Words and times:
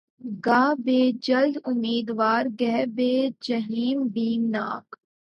گاہ 0.45 0.71
بہ 0.85 0.99
خلد 1.23 1.55
امیدوار‘ 1.69 2.43
گہہ 2.59 2.85
بہ 2.95 3.11
جحیم 3.45 3.99
بیم 4.13 4.41
ناک 4.53 4.87